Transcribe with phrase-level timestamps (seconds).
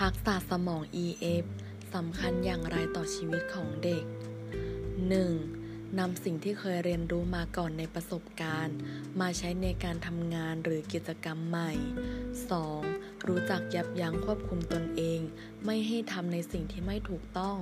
[0.00, 1.44] ทักษะสมอง EF
[1.94, 4.04] สำคัญอย่างไรต่อชีวิตของเด็ก
[5.20, 5.98] 1.
[5.98, 8.76] นำสิ่งที่เคยเรียนรู้มาก่อนในประสบการณ์
[9.20, 11.72] มาใช้ในการทำงานหรือกิจกรรมใหม่
[12.48, 13.26] 2.
[13.26, 15.20] รู้จักยับยั้งควบคุมตนเอง
[15.64, 17.56] ไม่ให้ทำในสิ่งที่ไม่ถูกต้อง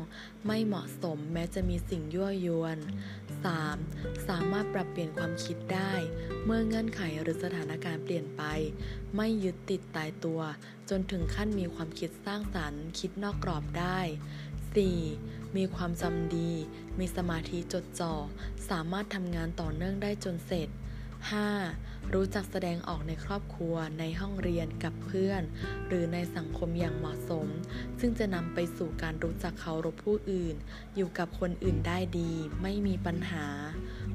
[0.47, 2.79] ไม่เหมาะสมแม้จะมีสิ่งยั่วยวน
[3.63, 4.29] 3.
[4.29, 5.93] สามารถปรับเปลี่ยนความคิดได้
[6.45, 8.43] เมื่อเงื่อนไขหรือสถานการณ์เปลี่ยนไป
[9.17, 10.41] ไม่ยึดติดตายตัว
[10.91, 13.99] จนถึงขั้นมีความคิดสร้างสรรค์ คิดนอกกรอบได้
[14.77, 15.57] 4.
[15.57, 16.53] มีความจำดี
[16.99, 18.15] มีสมาธิจดจ่อ
[18.71, 20.69] สามารถทำงานต่อเนื่องได้จนเสร็จ
[21.33, 21.92] 5.
[22.15, 25.43] รู้จักแสดงออกในครอบครัว ในห้องเรียนกับเพื่อน
[25.87, 27.47] หรือในสังคมอย่างเหมาะสม
[28.01, 30.55] ซึ่งจะนำไปสู่การรู้จักเคารพผู้อื่น
[30.97, 33.47] อยู่กับคนอื่นได้ดี ไม่มีปัญหา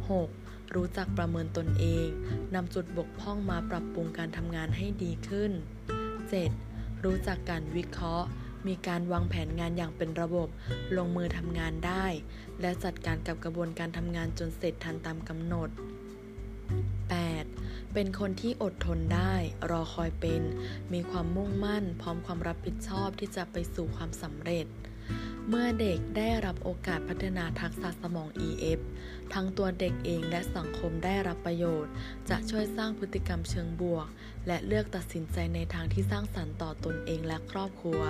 [0.04, 0.76] 6.
[0.76, 2.08] รู้จักประเมินตนเอง
[2.56, 5.52] นำจุดบกพร่องมาปรับปรุงการทำงานให้ดีขึ้น
[6.28, 7.04] 7.
[7.06, 8.28] รู้จักการวิเคราะห์
[8.68, 10.48] มีการวางแผนงานอย่างเป็นระบบ
[10.98, 12.06] ลงมือทำงานได้
[12.62, 15.70] และจัดการกับกระบวนการทำงานจนเสร็จทันตามกำหนด
[17.10, 17.47] 8.
[17.94, 19.34] เป็นคนที่อดทนได้
[19.72, 20.44] รอคอยเป็น
[20.94, 24.68] มีความมุ่งมั่น พร้อมความรับผิดชอบที่จะไปสู่ความสำเร็จ
[25.50, 28.80] เมื่อเด็กได้รับโอกาสพัฒนาทักษะสมอง EF
[29.34, 31.92] ทั้งตัวเด็กเองและสังคมได้รับประโยชน์
[32.30, 34.08] จะช่วยสร้างพฤติกรรมเชิงบวก
[34.48, 38.02] และเลือกตัดสินใจในทางที่สร้างสรรค์ต่อตนเองและครอบครัว